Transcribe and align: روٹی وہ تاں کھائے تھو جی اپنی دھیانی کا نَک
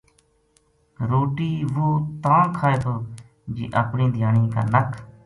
روٹی 1.09 1.51
وہ 1.75 1.89
تاں 2.23 2.43
کھائے 2.57 2.77
تھو 2.83 2.93
جی 3.55 3.65
اپنی 3.81 4.05
دھیانی 4.13 4.45
کا 4.53 4.61
نَک 4.73 4.89